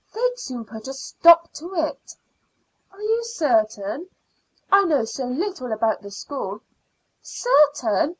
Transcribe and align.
"They'd 0.15 0.39
soon 0.39 0.65
put 0.65 0.87
a 0.87 0.95
stop 0.95 1.53
to 1.53 1.75
it." 1.75 2.15
"Are 2.91 3.01
you 3.03 3.23
certain? 3.23 4.09
I 4.71 4.83
know 4.85 5.05
so 5.05 5.25
little 5.25 5.71
about 5.71 6.01
the 6.01 6.09
school." 6.09 6.61
"Certain? 7.21 8.09